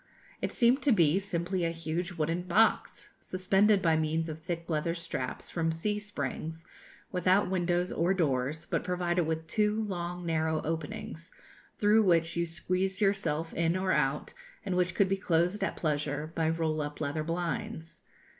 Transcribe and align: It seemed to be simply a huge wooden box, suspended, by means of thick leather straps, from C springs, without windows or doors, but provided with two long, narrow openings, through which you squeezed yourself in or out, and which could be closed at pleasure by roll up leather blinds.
It 0.41 0.51
seemed 0.51 0.81
to 0.81 0.91
be 0.91 1.19
simply 1.19 1.63
a 1.63 1.69
huge 1.69 2.13
wooden 2.13 2.41
box, 2.41 3.09
suspended, 3.19 3.83
by 3.83 3.97
means 3.97 4.29
of 4.29 4.41
thick 4.41 4.67
leather 4.67 4.95
straps, 4.95 5.51
from 5.51 5.71
C 5.71 5.99
springs, 5.99 6.65
without 7.11 7.51
windows 7.51 7.91
or 7.91 8.11
doors, 8.11 8.65
but 8.67 8.83
provided 8.83 9.25
with 9.27 9.45
two 9.45 9.79
long, 9.79 10.25
narrow 10.25 10.59
openings, 10.63 11.31
through 11.77 12.01
which 12.01 12.35
you 12.35 12.47
squeezed 12.47 12.99
yourself 12.99 13.53
in 13.53 13.77
or 13.77 13.91
out, 13.91 14.33
and 14.65 14.75
which 14.75 14.95
could 14.95 15.07
be 15.07 15.17
closed 15.17 15.63
at 15.63 15.75
pleasure 15.77 16.31
by 16.33 16.49
roll 16.49 16.81
up 16.81 16.99
leather 16.99 17.23
blinds. 17.23 18.01